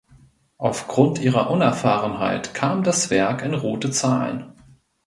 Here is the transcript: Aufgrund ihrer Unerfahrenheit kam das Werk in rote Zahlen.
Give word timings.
Aufgrund 0.57 1.19
ihrer 1.19 1.51
Unerfahrenheit 1.51 2.55
kam 2.55 2.81
das 2.81 3.11
Werk 3.11 3.43
in 3.45 3.53
rote 3.53 3.91
Zahlen. 3.91 4.51